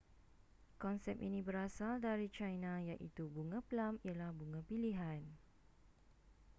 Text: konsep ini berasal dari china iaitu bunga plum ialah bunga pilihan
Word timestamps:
konsep 0.83 1.17
ini 1.27 1.39
berasal 1.49 1.93
dari 2.07 2.25
china 2.37 2.73
iaitu 2.87 3.23
bunga 3.35 3.59
plum 3.69 3.93
ialah 4.07 4.31
bunga 4.39 4.61
pilihan 4.69 5.21